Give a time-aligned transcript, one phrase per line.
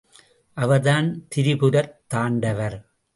[0.53, 2.85] அவர்தான் திரிபுரத் தாண்டவர்.